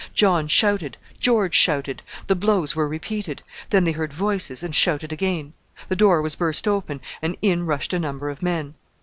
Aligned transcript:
John 0.15 0.47
shouted; 0.47 0.97
George 1.19 1.53
shouted; 1.53 2.01
the 2.25 2.33
blows 2.35 2.75
were 2.75 2.87
repeated; 2.87 3.43
then 3.69 3.83
they 3.83 3.91
heard 3.91 4.11
voices 4.11 4.63
and 4.63 4.73
shouted 4.73 5.13
again. 5.13 5.53
The 5.89 5.95
door 5.95 6.23
was 6.23 6.35
burst 6.35 6.67
open 6.67 7.01
and 7.21 7.37
in 7.43 7.67
rushed 7.67 7.93
a 7.93 7.99
number 7.99 8.31
of 8.31 8.41
men. 8.41 8.73